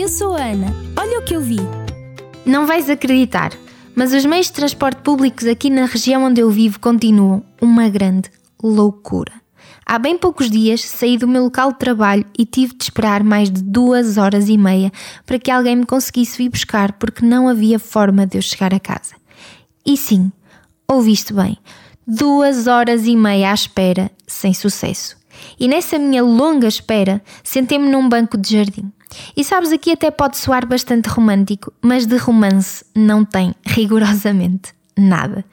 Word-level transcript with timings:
eu 0.00 0.08
sou 0.08 0.34
a 0.34 0.42
Ana. 0.42 0.74
Olha 0.96 1.18
o 1.18 1.22
que 1.22 1.36
eu 1.36 1.42
vi. 1.42 1.58
Não 2.46 2.66
vais 2.66 2.88
acreditar, 2.88 3.52
mas 3.94 4.14
os 4.14 4.24
meios 4.24 4.46
de 4.46 4.54
transporte 4.54 5.02
públicos 5.02 5.46
aqui 5.46 5.68
na 5.68 5.84
região 5.84 6.24
onde 6.24 6.40
eu 6.40 6.50
vivo 6.50 6.80
continuam 6.80 7.44
uma 7.60 7.86
grande 7.90 8.30
loucura. 8.62 9.32
Há 9.84 9.98
bem 9.98 10.16
poucos 10.16 10.50
dias 10.50 10.80
saí 10.82 11.18
do 11.18 11.28
meu 11.28 11.44
local 11.44 11.72
de 11.72 11.78
trabalho 11.80 12.24
e 12.38 12.46
tive 12.46 12.74
de 12.74 12.84
esperar 12.84 13.22
mais 13.22 13.50
de 13.50 13.62
duas 13.62 14.16
horas 14.16 14.48
e 14.48 14.56
meia 14.56 14.90
para 15.26 15.38
que 15.38 15.50
alguém 15.50 15.76
me 15.76 15.84
conseguisse 15.84 16.38
vir 16.38 16.48
buscar 16.48 16.92
porque 16.92 17.26
não 17.26 17.46
havia 17.46 17.78
forma 17.78 18.26
de 18.26 18.38
eu 18.38 18.42
chegar 18.42 18.72
a 18.72 18.80
casa. 18.80 19.14
E 19.84 19.98
sim, 19.98 20.32
ouviste 20.88 21.34
bem, 21.34 21.58
duas 22.06 22.66
horas 22.66 23.06
e 23.06 23.14
meia 23.14 23.50
à 23.50 23.54
espera, 23.54 24.10
sem 24.26 24.54
sucesso. 24.54 25.19
E 25.60 25.68
nessa 25.68 25.98
minha 25.98 26.22
longa 26.22 26.66
espera, 26.66 27.22
sentei-me 27.44 27.90
num 27.90 28.08
banco 28.08 28.38
de 28.38 28.56
jardim. 28.56 28.90
E 29.36 29.44
sabes, 29.44 29.70
aqui 29.70 29.92
até 29.92 30.10
pode 30.10 30.38
soar 30.38 30.66
bastante 30.66 31.08
romântico, 31.08 31.70
mas 31.82 32.06
de 32.06 32.16
romance 32.16 32.82
não 32.94 33.24
tem 33.24 33.54
rigorosamente 33.66 34.72
nada. 34.96 35.44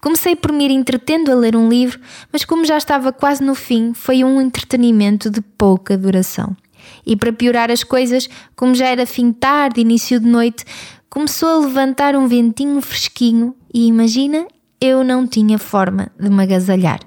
Comecei 0.00 0.36
por 0.36 0.52
me 0.52 0.64
ir 0.64 0.70
entretendo 0.70 1.30
a 1.30 1.34
ler 1.34 1.56
um 1.56 1.68
livro, 1.68 2.00
mas 2.32 2.44
como 2.44 2.64
já 2.64 2.76
estava 2.76 3.12
quase 3.12 3.42
no 3.42 3.54
fim, 3.54 3.92
foi 3.92 4.22
um 4.22 4.40
entretenimento 4.40 5.30
de 5.30 5.40
pouca 5.40 5.96
duração. 5.98 6.56
E 7.04 7.16
para 7.16 7.32
piorar 7.32 7.70
as 7.70 7.82
coisas, 7.82 8.28
como 8.54 8.74
já 8.74 8.86
era 8.86 9.06
fim 9.06 9.32
tarde, 9.32 9.80
início 9.80 10.20
de 10.20 10.26
noite, 10.26 10.64
começou 11.10 11.48
a 11.48 11.66
levantar 11.66 12.14
um 12.14 12.28
ventinho 12.28 12.80
fresquinho 12.80 13.54
e 13.72 13.86
imagina, 13.86 14.46
eu 14.80 15.02
não 15.02 15.26
tinha 15.26 15.58
forma 15.58 16.08
de 16.18 16.28
me 16.28 16.42
agasalhar. 16.42 17.00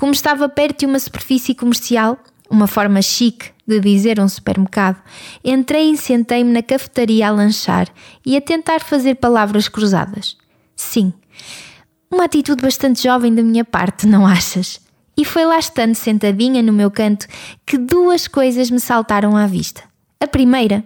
Como 0.00 0.12
estava 0.12 0.48
perto 0.48 0.78
de 0.78 0.86
uma 0.86 0.98
superfície 0.98 1.54
comercial, 1.54 2.18
uma 2.48 2.66
forma 2.66 3.02
chique 3.02 3.50
de 3.68 3.78
dizer 3.78 4.18
um 4.18 4.26
supermercado, 4.26 4.96
entrei 5.44 5.90
e 5.90 5.96
sentei-me 5.98 6.50
na 6.50 6.62
cafetaria 6.62 7.28
a 7.28 7.30
lanchar 7.30 7.86
e 8.24 8.34
a 8.34 8.40
tentar 8.40 8.80
fazer 8.80 9.16
palavras 9.16 9.68
cruzadas. 9.68 10.38
Sim, 10.74 11.12
uma 12.10 12.24
atitude 12.24 12.62
bastante 12.62 13.02
jovem 13.02 13.34
da 13.34 13.42
minha 13.42 13.62
parte, 13.62 14.06
não 14.06 14.26
achas? 14.26 14.80
E 15.18 15.22
foi 15.22 15.44
lá 15.44 15.58
estando 15.58 15.94
sentadinha 15.94 16.62
no 16.62 16.72
meu 16.72 16.90
canto 16.90 17.26
que 17.66 17.76
duas 17.76 18.26
coisas 18.26 18.70
me 18.70 18.80
saltaram 18.80 19.36
à 19.36 19.46
vista. 19.46 19.82
A 20.18 20.26
primeira 20.26 20.82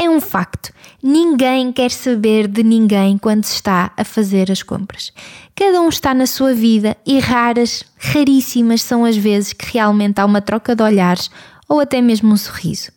é 0.00 0.08
um 0.08 0.20
facto: 0.20 0.72
ninguém 1.02 1.70
quer 1.70 1.90
saber 1.90 2.48
de 2.48 2.62
ninguém 2.62 3.18
quando 3.18 3.44
se 3.44 3.54
está 3.54 3.92
a 3.96 4.02
fazer 4.02 4.50
as 4.50 4.62
compras. 4.62 5.12
Cada 5.54 5.80
um 5.82 5.90
está 5.90 6.14
na 6.14 6.26
sua 6.26 6.54
vida 6.54 6.96
e 7.06 7.18
raras, 7.18 7.84
raríssimas 7.98 8.80
são 8.80 9.04
as 9.04 9.16
vezes 9.16 9.52
que 9.52 9.70
realmente 9.72 10.18
há 10.18 10.24
uma 10.24 10.40
troca 10.40 10.74
de 10.74 10.82
olhares 10.82 11.30
ou 11.68 11.80
até 11.80 12.00
mesmo 12.00 12.32
um 12.32 12.36
sorriso. 12.36 12.90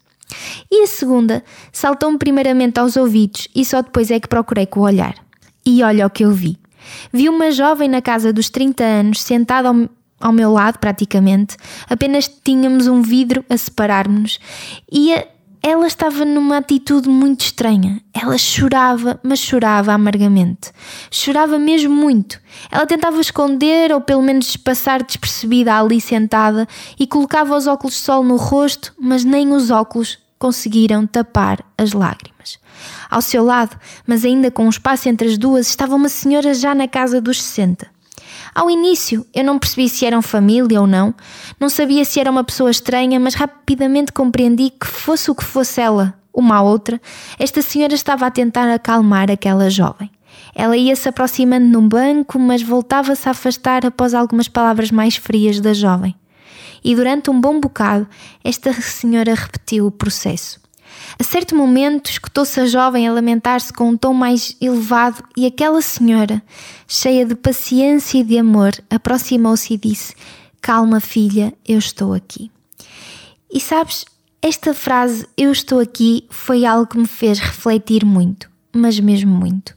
E 0.72 0.84
a 0.84 0.88
segunda 0.88 1.44
saltou-me 1.72 2.18
primeiramente 2.18 2.80
aos 2.80 2.96
ouvidos 2.96 3.48
e 3.54 3.66
só 3.66 3.82
depois 3.82 4.10
é 4.10 4.20
que 4.20 4.28
procurei 4.28 4.66
com 4.66 4.80
o 4.80 4.84
olhar. 4.84 5.16
E 5.66 5.84
olha 5.84 6.08
o 6.08 6.10
que 6.10 6.24
eu 6.24 6.32
vi. 6.32 6.58
Vi 7.12 7.30
uma 7.30 7.52
jovem 7.52 7.88
na 7.88 8.02
casa 8.02 8.34
dos 8.34 8.50
30 8.50 8.84
anos 8.84 9.22
sentada 9.22 9.70
ao, 9.70 9.90
ao 10.20 10.32
meu 10.32 10.52
lado, 10.52 10.80
praticamente. 10.80 11.58
Apenas 11.90 12.28
tínhamos 12.28 12.88
um 12.88 13.02
vidro 13.02 13.46
a 13.50 13.58
separar-nos 13.58 14.40
e 14.92 15.14
a, 15.14 15.26
ela 15.66 15.88
estava 15.88 16.26
numa 16.26 16.58
atitude 16.58 17.08
muito 17.08 17.46
estranha. 17.46 18.02
Ela 18.14 18.38
chorava, 18.38 19.18
mas 19.24 19.40
chorava 19.40 19.94
amargamente. 19.94 20.72
Chorava 21.10 21.58
mesmo 21.58 21.96
muito. 21.96 22.38
Ela 22.70 22.86
tentava 22.86 23.22
esconder 23.22 23.94
ou 23.94 24.02
pelo 24.02 24.22
menos 24.22 24.58
passar 24.58 25.02
despercebida 25.02 25.74
ali 25.74 26.02
sentada 26.02 26.68
e 27.00 27.08
colocava 27.08 27.56
os 27.56 27.66
óculos 27.66 27.94
de 27.94 28.02
sol 28.02 28.26
no 28.26 28.36
rosto, 28.36 28.94
mas 29.00 29.24
nem 29.24 29.54
os 29.54 29.72
óculos 29.72 30.20
conseguiram 30.38 31.08
tapar 31.08 31.64
as 31.78 31.94
lágrimas. 31.94 32.60
Ao 33.10 33.22
seu 33.22 33.46
lado, 33.46 33.80
mas 34.06 34.26
ainda 34.26 34.52
com 34.52 34.66
um 34.66 34.70
espaço 34.70 35.08
entre 35.08 35.30
as 35.30 35.38
duas, 35.38 35.70
estava 35.70 35.96
uma 35.96 36.10
senhora 36.10 36.54
já 36.54 36.76
na 36.76 36.90
casa 36.90 37.22
dos 37.22 37.42
60. 37.42 37.93
Ao 38.54 38.70
início, 38.70 39.26
eu 39.34 39.44
não 39.44 39.58
percebi 39.58 39.90
se 39.90 40.06
eram 40.06 40.22
família 40.22 40.80
ou 40.80 40.86
não, 40.86 41.14
não 41.60 41.70
sabia 41.70 42.06
se 42.06 42.20
era 42.20 42.30
uma 42.30 42.44
pessoa 42.44 42.70
estranha, 42.70 43.20
mas 43.20 43.34
rapidamente 43.34 44.12
compreendi 44.12 44.70
que, 44.70 44.86
fosse 44.86 45.32
o 45.32 45.36
que 45.36 45.44
fosse 45.44 45.82
ela, 45.82 46.14
uma 46.34 46.62
ou 46.62 46.70
outra, 46.70 47.02
esta 47.40 47.62
senhora 47.62 47.94
estava 47.94 48.28
a 48.28 48.32
tentar 48.32 48.72
acalmar 48.72 49.32
aquela 49.32 49.70
jovem. 49.70 50.12
Ela 50.56 50.78
ia 50.78 50.96
se 50.96 51.10
aproximando 51.10 51.66
num 51.66 51.88
banco, 51.88 52.38
mas 52.38 52.62
voltava-se 52.62 53.28
a 53.28 53.32
afastar 53.32 53.86
após 53.86 54.14
algumas 54.14 54.48
palavras 54.48 54.92
mais 54.92 55.16
frias 55.16 55.60
da 55.60 55.74
jovem. 55.74 56.16
E 56.84 56.96
durante 56.96 57.32
um 57.32 57.40
bom 57.40 57.60
bocado, 57.60 58.08
esta 58.44 58.72
senhora 58.74 59.34
repetiu 59.34 59.88
o 59.88 59.92
processo. 59.92 60.63
A 61.20 61.24
certo 61.24 61.56
momento, 61.56 62.10
escutou-se 62.10 62.60
a 62.60 62.66
jovem 62.66 63.08
a 63.08 63.14
lamentar-se 63.14 63.72
com 63.72 63.90
um 63.90 63.98
tom 63.98 64.14
mais 64.14 64.56
elevado 64.60 65.24
e 65.38 65.46
aquela 65.46 65.82
senhora, 65.82 66.42
cheia 66.88 67.26
de 67.26 67.36
paciência 67.36 68.20
e 68.20 68.24
de 68.24 68.38
amor, 68.38 68.72
aproximou-se 68.90 69.74
e 69.74 69.78
disse: 69.78 70.16
Calma, 70.62 71.00
filha, 71.00 71.54
eu 71.68 71.78
estou 71.78 72.14
aqui. 72.14 72.52
E 73.52 73.60
sabes, 73.60 74.06
esta 74.42 74.74
frase, 74.74 75.28
eu 75.38 75.52
estou 75.52 75.80
aqui, 75.80 76.26
foi 76.30 76.66
algo 76.66 76.88
que 76.88 76.98
me 76.98 77.08
fez 77.08 77.40
refletir 77.40 78.04
muito, 78.04 78.50
mas 78.74 79.00
mesmo 79.00 79.32
muito. 79.32 79.74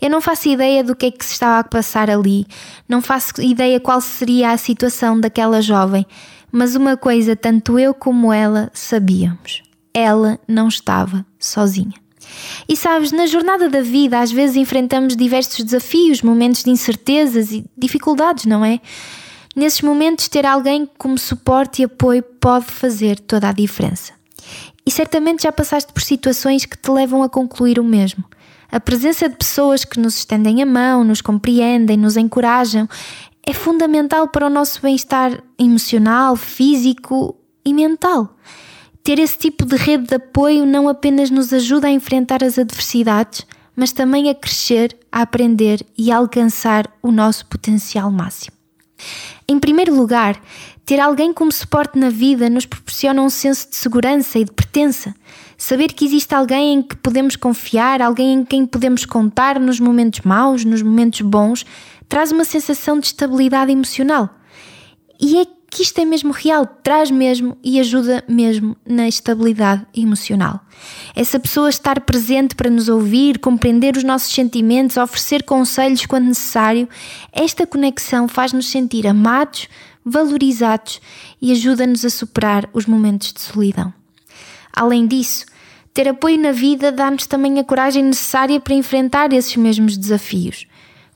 Eu 0.00 0.10
não 0.10 0.20
faço 0.20 0.48
ideia 0.48 0.82
do 0.82 0.96
que 0.96 1.06
é 1.06 1.10
que 1.10 1.24
se 1.24 1.32
estava 1.32 1.60
a 1.60 1.64
passar 1.64 2.10
ali, 2.10 2.46
não 2.88 3.00
faço 3.00 3.40
ideia 3.40 3.78
qual 3.78 4.00
seria 4.00 4.50
a 4.50 4.56
situação 4.56 5.20
daquela 5.20 5.62
jovem, 5.62 6.04
mas 6.50 6.74
uma 6.74 6.96
coisa 6.96 7.36
tanto 7.36 7.78
eu 7.78 7.94
como 7.94 8.32
ela 8.32 8.70
sabíamos 8.74 9.62
ela 9.94 10.38
não 10.46 10.68
estava 10.68 11.24
sozinha. 11.38 11.94
E 12.68 12.76
sabes, 12.76 13.12
na 13.12 13.26
jornada 13.26 13.68
da 13.68 13.80
vida, 13.80 14.20
às 14.20 14.30
vezes 14.30 14.56
enfrentamos 14.56 15.16
diversos 15.16 15.64
desafios, 15.64 16.22
momentos 16.22 16.62
de 16.62 16.70
incertezas 16.70 17.50
e 17.50 17.64
dificuldades, 17.76 18.44
não 18.44 18.64
é? 18.64 18.80
Nesses 19.54 19.80
momentos, 19.80 20.28
ter 20.28 20.46
alguém 20.46 20.88
como 20.96 21.18
suporte 21.18 21.82
e 21.82 21.84
apoio 21.84 22.22
pode 22.22 22.66
fazer 22.66 23.18
toda 23.18 23.48
a 23.48 23.52
diferença. 23.52 24.12
E 24.86 24.90
certamente 24.90 25.42
já 25.42 25.52
passaste 25.52 25.92
por 25.92 26.02
situações 26.02 26.64
que 26.64 26.76
te 26.76 26.90
levam 26.90 27.22
a 27.22 27.28
concluir 27.28 27.78
o 27.78 27.84
mesmo. 27.84 28.24
A 28.70 28.78
presença 28.78 29.28
de 29.28 29.36
pessoas 29.36 29.84
que 29.84 29.98
nos 29.98 30.16
estendem 30.16 30.62
a 30.62 30.66
mão, 30.66 31.02
nos 31.02 31.20
compreendem, 31.20 31.96
nos 31.96 32.16
encorajam, 32.16 32.88
é 33.44 33.52
fundamental 33.52 34.28
para 34.28 34.46
o 34.46 34.50
nosso 34.50 34.80
bem-estar 34.80 35.42
emocional, 35.58 36.36
físico 36.36 37.36
e 37.64 37.74
mental. 37.74 38.36
Ter 39.02 39.18
esse 39.18 39.38
tipo 39.38 39.64
de 39.64 39.76
rede 39.76 40.08
de 40.08 40.14
apoio 40.16 40.66
não 40.66 40.88
apenas 40.88 41.30
nos 41.30 41.52
ajuda 41.52 41.88
a 41.88 41.90
enfrentar 41.90 42.44
as 42.44 42.58
adversidades, 42.58 43.46
mas 43.74 43.92
também 43.92 44.28
a 44.28 44.34
crescer, 44.34 44.96
a 45.10 45.22
aprender 45.22 45.84
e 45.96 46.12
a 46.12 46.18
alcançar 46.18 46.90
o 47.02 47.10
nosso 47.10 47.46
potencial 47.46 48.10
máximo. 48.10 48.56
Em 49.48 49.58
primeiro 49.58 49.94
lugar, 49.94 50.40
ter 50.84 51.00
alguém 51.00 51.32
como 51.32 51.50
suporte 51.50 51.98
na 51.98 52.10
vida 52.10 52.50
nos 52.50 52.66
proporciona 52.66 53.22
um 53.22 53.30
senso 53.30 53.70
de 53.70 53.76
segurança 53.76 54.38
e 54.38 54.44
de 54.44 54.52
pertença. 54.52 55.14
Saber 55.56 55.92
que 55.92 56.04
existe 56.04 56.34
alguém 56.34 56.74
em 56.74 56.82
que 56.82 56.96
podemos 56.96 57.36
confiar, 57.36 58.02
alguém 58.02 58.32
em 58.34 58.44
quem 58.44 58.66
podemos 58.66 59.04
contar 59.04 59.58
nos 59.58 59.78
momentos 59.78 60.20
maus, 60.22 60.64
nos 60.64 60.82
momentos 60.82 61.20
bons, 61.20 61.64
traz 62.08 62.32
uma 62.32 62.44
sensação 62.44 62.98
de 62.98 63.06
estabilidade 63.06 63.70
emocional. 63.70 64.28
E 65.20 65.38
é 65.40 65.46
que 65.70 65.82
isto 65.82 66.00
é 66.00 66.04
mesmo 66.04 66.32
real, 66.32 66.66
traz 66.66 67.12
mesmo 67.12 67.56
e 67.62 67.78
ajuda 67.78 68.24
mesmo 68.28 68.76
na 68.84 69.06
estabilidade 69.06 69.86
emocional. 69.94 70.60
Essa 71.14 71.38
pessoa 71.38 71.70
estar 71.70 72.00
presente 72.00 72.56
para 72.56 72.68
nos 72.68 72.88
ouvir, 72.88 73.38
compreender 73.38 73.96
os 73.96 74.02
nossos 74.02 74.34
sentimentos, 74.34 74.96
oferecer 74.96 75.44
conselhos 75.44 76.04
quando 76.06 76.26
necessário, 76.26 76.88
esta 77.32 77.66
conexão 77.66 78.26
faz-nos 78.26 78.68
sentir 78.68 79.06
amados, 79.06 79.68
valorizados 80.04 81.00
e 81.40 81.52
ajuda-nos 81.52 82.04
a 82.04 82.10
superar 82.10 82.68
os 82.72 82.86
momentos 82.86 83.32
de 83.32 83.40
solidão. 83.40 83.94
Além 84.72 85.06
disso, 85.06 85.46
ter 85.94 86.08
apoio 86.08 86.40
na 86.40 86.50
vida 86.50 86.90
dá-nos 86.90 87.28
também 87.28 87.60
a 87.60 87.64
coragem 87.64 88.02
necessária 88.02 88.58
para 88.58 88.74
enfrentar 88.74 89.32
esses 89.32 89.54
mesmos 89.54 89.96
desafios. 89.96 90.66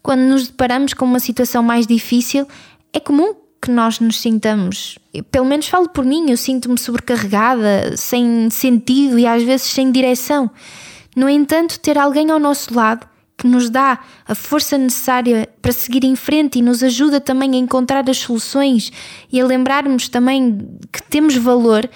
Quando 0.00 0.20
nos 0.20 0.46
deparamos 0.46 0.94
com 0.94 1.05
uma 1.05 1.19
situação 1.19 1.62
mais 1.62 1.87
difícil, 1.87 2.46
é 2.93 3.00
comum 3.00 3.34
que 3.64 3.70
nós 3.70 3.99
nos 3.99 4.20
sintamos, 4.20 4.99
pelo 5.31 5.46
menos 5.46 5.69
falo 5.69 5.88
por 5.88 6.05
mim, 6.05 6.31
eu 6.31 6.37
sinto-me 6.37 6.78
sobrecarregada, 6.78 7.96
sem 7.96 8.50
sentido 8.50 9.19
e 9.19 9.26
às 9.26 9.43
vezes 9.43 9.69
sem 9.69 9.90
direção. 9.90 10.50
No 11.16 11.31
entanto, 11.31 11.81
ter 11.81 11.96
alguém 11.96 12.31
ao 12.31 12.38
nosso 12.38 12.75
lado 12.75 13.08
que 13.38 13.46
nos 13.46 13.70
dá 13.70 14.00
a 14.28 14.34
força 14.34 14.76
necessária 14.76 15.49
para 15.62 15.72
seguir 15.72 16.05
em 16.05 16.14
frente 16.14 16.58
e 16.58 16.62
nos 16.62 16.82
ajuda 16.82 17.22
também 17.22 17.55
a 17.55 17.56
encontrar 17.56 18.08
as 18.11 18.19
soluções 18.19 18.93
e 19.32 19.40
a 19.40 19.46
lembrarmos 19.46 20.10
também 20.10 20.78
que 20.93 21.02
temos 21.02 21.34
valor, 21.34 21.88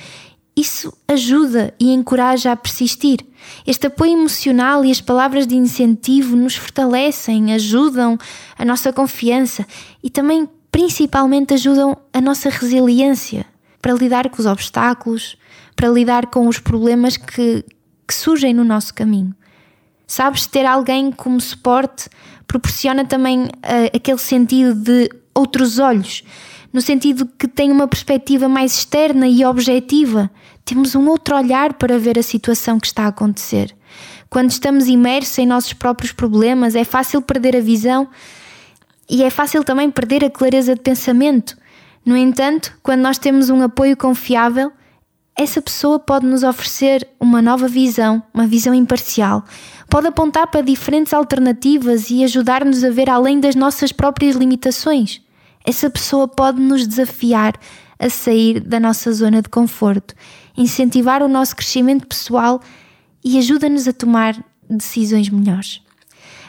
isso 0.56 0.90
ajuda 1.06 1.74
e 1.78 1.92
encoraja 1.92 2.50
a 2.50 2.56
persistir. 2.56 3.20
Este 3.66 3.88
apoio 3.88 4.12
emocional 4.12 4.86
e 4.86 4.90
as 4.90 5.02
palavras 5.02 5.46
de 5.46 5.54
incentivo 5.54 6.34
nos 6.34 6.56
fortalecem, 6.56 7.52
ajudam 7.52 8.16
a 8.56 8.64
nossa 8.64 8.90
confiança 8.90 9.66
e 10.02 10.08
também 10.08 10.48
principalmente 10.70 11.54
ajudam 11.54 11.96
a 12.12 12.20
nossa 12.20 12.48
resiliência 12.48 13.46
para 13.80 13.92
lidar 13.92 14.28
com 14.28 14.40
os 14.40 14.46
obstáculos, 14.46 15.36
para 15.74 15.88
lidar 15.88 16.26
com 16.26 16.48
os 16.48 16.58
problemas 16.58 17.16
que, 17.16 17.64
que 18.06 18.14
surgem 18.14 18.52
no 18.52 18.64
nosso 18.64 18.92
caminho. 18.92 19.34
Sabes, 20.06 20.46
ter 20.46 20.64
alguém 20.64 21.12
como 21.12 21.40
suporte 21.40 22.08
proporciona 22.46 23.04
também 23.04 23.44
uh, 23.44 23.50
aquele 23.94 24.18
sentido 24.18 24.74
de 24.74 25.10
outros 25.34 25.78
olhos, 25.78 26.24
no 26.72 26.80
sentido 26.80 27.26
que 27.38 27.46
tem 27.46 27.70
uma 27.70 27.86
perspectiva 27.86 28.48
mais 28.48 28.74
externa 28.74 29.28
e 29.28 29.44
objetiva. 29.44 30.30
Temos 30.64 30.94
um 30.94 31.06
outro 31.08 31.36
olhar 31.36 31.74
para 31.74 31.98
ver 31.98 32.18
a 32.18 32.22
situação 32.22 32.80
que 32.80 32.86
está 32.86 33.04
a 33.04 33.08
acontecer. 33.08 33.74
Quando 34.30 34.50
estamos 34.50 34.86
imersos 34.86 35.38
em 35.38 35.46
nossos 35.46 35.72
próprios 35.72 36.12
problemas, 36.12 36.74
é 36.74 36.84
fácil 36.84 37.22
perder 37.22 37.56
a 37.56 37.60
visão 37.60 38.08
e 39.08 39.22
é 39.22 39.30
fácil 39.30 39.64
também 39.64 39.90
perder 39.90 40.24
a 40.24 40.30
clareza 40.30 40.74
de 40.74 40.80
pensamento. 40.80 41.56
No 42.04 42.16
entanto, 42.16 42.72
quando 42.82 43.00
nós 43.00 43.18
temos 43.18 43.50
um 43.50 43.62
apoio 43.62 43.96
confiável, 43.96 44.72
essa 45.38 45.62
pessoa 45.62 45.98
pode 45.98 46.26
nos 46.26 46.42
oferecer 46.42 47.06
uma 47.20 47.40
nova 47.40 47.68
visão, 47.68 48.22
uma 48.34 48.46
visão 48.46 48.74
imparcial. 48.74 49.44
Pode 49.88 50.08
apontar 50.08 50.48
para 50.48 50.62
diferentes 50.62 51.12
alternativas 51.12 52.10
e 52.10 52.24
ajudar-nos 52.24 52.82
a 52.82 52.90
ver 52.90 53.08
além 53.08 53.38
das 53.38 53.54
nossas 53.54 53.92
próprias 53.92 54.34
limitações. 54.34 55.22
Essa 55.64 55.88
pessoa 55.88 56.26
pode 56.26 56.60
nos 56.60 56.86
desafiar 56.86 57.54
a 57.98 58.10
sair 58.10 58.60
da 58.60 58.80
nossa 58.80 59.12
zona 59.12 59.40
de 59.40 59.48
conforto, 59.48 60.14
incentivar 60.56 61.22
o 61.22 61.28
nosso 61.28 61.54
crescimento 61.54 62.06
pessoal 62.06 62.60
e 63.24 63.38
ajuda-nos 63.38 63.86
a 63.86 63.92
tomar 63.92 64.36
decisões 64.68 65.28
melhores. 65.28 65.80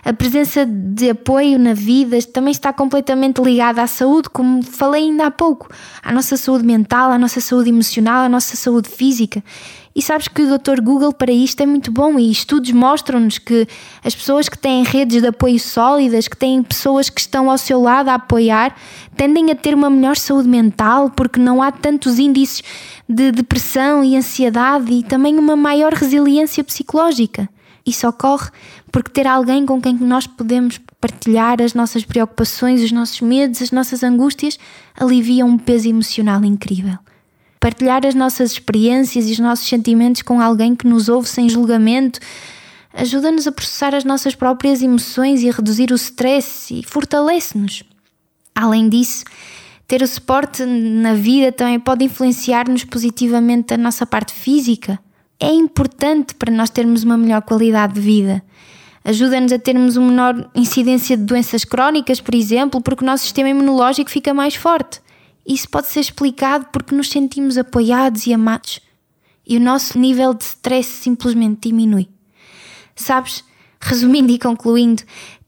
A 0.04 0.13
presença 0.13 0.66
de 0.66 1.10
apoio 1.10 1.60
na 1.60 1.74
vida 1.74 2.18
também 2.34 2.51
está 2.51 2.72
completamente 2.72 3.42
ligada 3.42 3.81
à 3.81 3.88
saúde, 3.88 4.30
como 4.30 4.63
falei 4.63 5.04
ainda 5.04 5.25
há 5.25 5.31
pouco, 5.31 5.69
à 6.01 6.12
nossa 6.13 6.38
saúde 6.38 6.66
mental, 6.66 7.12
à 7.12 7.18
nossa 7.18 7.42
saúde 7.42 7.69
emocional, 7.69 8.24
à 8.24 8.30
nossa 8.30 8.56
saúde 8.56 8.90
física. 8.90 9.44
E 9.96 10.01
sabes 10.01 10.30
que 10.30 10.42
o 10.42 10.57
Dr. 10.57 10.81
Google 10.81 11.12
para 11.12 11.31
isto 11.31 11.62
é 11.62 11.66
muito 11.66 11.92
bom 11.92 12.18
e 12.18 12.31
estudos 12.31 12.72
mostram-nos 12.72 13.38
que 13.38 13.68
as 14.04 14.16
pessoas 14.16 14.48
que 14.48 14.57
têm 14.57 14.84
redes 14.84 15.22
de 15.22 15.28
apoio 15.28 15.60
sólidas, 15.60 16.28
que 16.28 16.38
têm 16.38 16.63
pessoas 16.63 17.10
que 17.10 17.19
estão 17.19 17.50
ao 17.50 17.57
seu 17.57 17.81
lado 17.81 18.07
a 18.07 18.13
apoiar, 18.13 18.74
tendem 19.18 19.51
a 19.51 19.56
ter 19.56 19.74
uma 19.74 19.90
melhor 19.90 20.16
saúde 20.16 20.48
mental 20.48 21.10
porque 21.10 21.40
não 21.40 21.62
há 21.62 21.72
tantos 21.72 22.18
índices 22.18 22.63
de 23.10 23.31
depressão 23.31 24.04
e 24.04 24.16
ansiedade 24.16 24.94
e 24.94 25.04
também 25.04 25.38
uma 25.38 25.56
maior 25.56 25.92
resiliência 25.92 26.63
psicológica. 26.63 27.50
Isso 27.86 28.08
ocorre 28.08 28.50
porque 28.92 29.12
ter 29.12 29.28
alguém 29.28 29.66
com 29.66 29.81
quem 29.81 29.96
nós 29.96 30.28
podemos 30.28 30.80
partilhar 31.00 31.62
as 31.62 31.74
nossas 31.74 32.04
preocupações, 32.04 32.84
os 32.84 32.92
nossos 32.92 33.22
medos, 33.22 33.62
as 33.62 33.72
nossas 33.72 34.04
angústias, 34.04 34.60
alivia 35.00 35.46
um 35.46 35.58
peso 35.58 35.88
emocional 35.88 36.44
incrível. 36.44 36.98
Partilhar 37.60 38.06
as 38.06 38.16
nossas 38.16 38.54
experiências 38.54 39.28
e 39.28 39.31
os 39.31 39.40
nossos 39.40 39.68
sentimentos 39.68 40.22
com 40.22 40.42
alguém 40.42 40.76
que 40.76 40.88
nos 40.88 41.10
ouve 41.10 41.28
sem 41.28 41.50
julgamento 41.50 42.20
ajuda-nos 42.94 43.48
a 43.48 43.52
processar 43.52 43.94
as 43.94 44.04
nossas 44.04 44.36
próprias 44.36 44.82
emoções 44.82 45.42
e 45.42 45.50
a 45.50 45.54
reduzir 45.54 45.92
o 45.92 45.96
stress 45.96 46.74
e 46.74 46.84
fortalece-nos. 46.84 47.84
Além 48.56 48.90
disso, 48.90 49.24
ter 49.88 50.02
o 50.02 50.08
suporte 50.08 50.66
na 50.66 51.14
vida 51.14 51.52
também 51.52 51.80
pode 51.80 52.06
influenciar-nos 52.06 52.84
positivamente 52.84 53.74
a 53.74 53.78
nossa 53.78 54.06
parte 54.06 54.34
física 54.34 55.00
é 55.39 55.51
importante 55.51 56.36
para 56.36 56.51
nós 56.51 56.69
termos 56.69 57.03
uma 57.03 57.18
melhor 57.18 57.41
qualidade 57.41 57.94
de 57.94 58.01
vida. 58.01 58.44
Ajuda-nos 59.03 59.51
a 59.51 59.59
termos 59.59 59.95
uma 59.95 60.09
menor 60.09 60.51
incidência 60.53 61.15
de 61.15 61.24
doenças 61.24 61.63
crónicas, 61.63 62.19
por 62.19 62.36
exemplo, 62.36 62.81
porque 62.81 63.03
o 63.03 63.07
nosso 63.07 63.24
sistema 63.24 63.50
imunológico 63.50 64.09
fica 64.09 64.33
mais 64.33 64.56
forte. 64.56 65.01
Isso 65.47 65.69
pode 65.69 65.88
ser 65.88 66.01
explicado 66.01 66.68
porque 66.71 66.94
nos 66.94 67.09
sentimos 67.09 67.57
apoiados 67.57 68.27
e 68.27 68.33
amados 68.33 68.81
e 69.50 69.57
o 69.57 69.59
nosso 69.59 69.97
nível 69.97 70.36
de 70.36 70.44
stress 70.44 70.88
simplesmente 70.88 71.69
diminui. 71.69 72.07
Sabes, 72.95 73.44
resumindo 73.81 74.31
e 74.31 74.38
concluindo, 74.38 75.01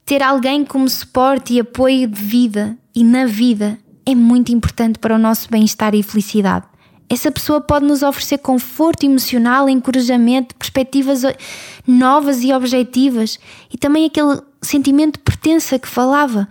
ter 0.04 0.24
alguém 0.24 0.66
como 0.66 0.90
suporte 0.90 1.54
e 1.54 1.60
apoio 1.60 2.08
de 2.08 2.20
vida 2.20 2.76
e 2.96 3.04
na 3.04 3.28
vida 3.28 3.78
é 4.04 4.16
muito 4.16 4.52
importante 4.52 4.98
para 4.98 5.16
o 5.16 5.20
nosso 5.20 5.48
bem-estar 5.52 5.94
e 5.94 6.02
felicidade. 6.02 6.66
Essa 7.12 7.30
pessoa 7.30 7.60
pode 7.60 7.86
nos 7.86 8.04
oferecer 8.04 8.38
conforto 8.38 9.06
emocional, 9.06 9.68
encorajamento, 9.68 10.56
perspectivas 10.56 11.24
novas 11.86 12.42
e 12.42 12.54
objetivas 12.54 13.38
e 13.70 13.78
também 13.78 14.06
aquele 14.06 14.40
sentimento 14.62 15.18
de 15.18 15.24
pertença 15.24 15.78
que 15.78 15.90
falava. 15.90 16.48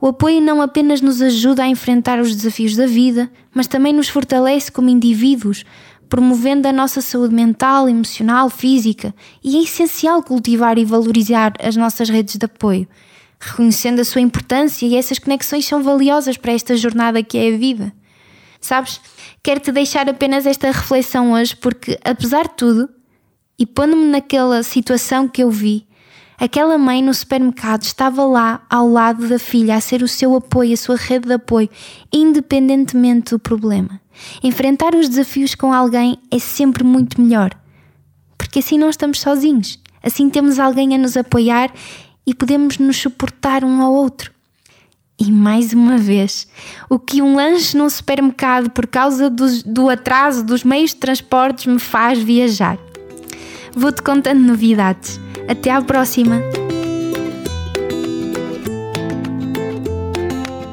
O 0.00 0.08
apoio 0.08 0.40
não 0.40 0.60
apenas 0.60 1.00
nos 1.00 1.22
ajuda 1.22 1.62
a 1.62 1.68
enfrentar 1.68 2.18
os 2.18 2.34
desafios 2.34 2.74
da 2.74 2.88
vida, 2.88 3.30
mas 3.54 3.68
também 3.68 3.92
nos 3.92 4.08
fortalece 4.08 4.72
como 4.72 4.88
indivíduos, 4.88 5.64
promovendo 6.08 6.66
a 6.66 6.72
nossa 6.72 7.00
saúde 7.00 7.32
mental, 7.32 7.88
emocional, 7.88 8.50
física. 8.50 9.14
E 9.44 9.58
é 9.58 9.62
essencial 9.62 10.24
cultivar 10.24 10.76
e 10.76 10.84
valorizar 10.84 11.52
as 11.62 11.76
nossas 11.76 12.08
redes 12.08 12.34
de 12.34 12.46
apoio, 12.46 12.88
reconhecendo 13.38 14.00
a 14.00 14.04
sua 14.04 14.22
importância 14.22 14.86
e 14.86 14.96
essas 14.96 15.20
conexões 15.20 15.66
são 15.66 15.84
valiosas 15.84 16.36
para 16.36 16.52
esta 16.52 16.76
jornada 16.76 17.22
que 17.22 17.38
é 17.38 17.54
a 17.54 17.56
vida. 17.56 17.99
Sabes? 18.60 19.00
Quero 19.42 19.60
te 19.60 19.72
deixar 19.72 20.08
apenas 20.08 20.46
esta 20.46 20.68
reflexão 20.68 21.32
hoje, 21.32 21.56
porque 21.56 21.98
apesar 22.04 22.44
de 22.44 22.54
tudo, 22.56 22.88
e 23.58 23.66
pondo-me 23.66 24.06
naquela 24.06 24.62
situação 24.62 25.28
que 25.28 25.42
eu 25.42 25.50
vi, 25.50 25.86
aquela 26.38 26.78
mãe 26.78 27.02
no 27.02 27.12
supermercado 27.12 27.82
estava 27.82 28.24
lá 28.24 28.64
ao 28.68 28.88
lado 28.88 29.28
da 29.28 29.38
filha 29.38 29.76
a 29.76 29.80
ser 29.80 30.02
o 30.02 30.08
seu 30.08 30.34
apoio, 30.34 30.74
a 30.74 30.76
sua 30.76 30.96
rede 30.96 31.26
de 31.26 31.34
apoio, 31.34 31.68
independentemente 32.12 33.30
do 33.30 33.38
problema. 33.38 34.00
Enfrentar 34.42 34.94
os 34.94 35.08
desafios 35.08 35.54
com 35.54 35.72
alguém 35.72 36.18
é 36.30 36.38
sempre 36.38 36.84
muito 36.84 37.20
melhor, 37.20 37.50
porque 38.36 38.58
assim 38.58 38.78
não 38.78 38.90
estamos 38.90 39.20
sozinhos, 39.20 39.78
assim 40.02 40.28
temos 40.28 40.58
alguém 40.58 40.94
a 40.94 40.98
nos 40.98 41.16
apoiar 41.16 41.72
e 42.26 42.34
podemos 42.34 42.78
nos 42.78 42.96
suportar 42.96 43.64
um 43.64 43.80
ao 43.82 43.92
outro. 43.92 44.32
E 45.20 45.30
mais 45.30 45.74
uma 45.74 45.98
vez, 45.98 46.48
o 46.88 46.98
que 46.98 47.20
um 47.20 47.36
lanche 47.36 47.76
num 47.76 47.90
supermercado 47.90 48.70
por 48.70 48.86
causa 48.86 49.28
do, 49.28 49.90
atraso 49.90 50.42
dos 50.42 50.64
meios 50.64 50.90
de 50.90 50.96
transportes 50.96 51.66
me 51.66 51.78
faz 51.78 52.18
viajar. 52.18 52.78
Vou-te 53.76 54.00
contando 54.00 54.40
novidades. 54.40 55.20
Até 55.46 55.70
à 55.70 55.82
próxima! 55.82 56.40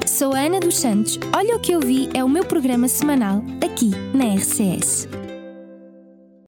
Sou 0.05 0.33
a 0.33 0.39
Ana 0.39 0.61
dos 0.61 0.77
Santos. 0.77 1.19
Olha 1.35 1.57
o 1.57 1.59
que 1.59 1.73
eu 1.73 1.81
vi 1.81 2.09
é 2.13 2.23
o 2.23 2.29
meu 2.29 2.45
programa 2.45 2.87
semanal 2.87 3.43
aqui 3.61 3.91
na 4.13 4.33
RCS. 4.33 5.26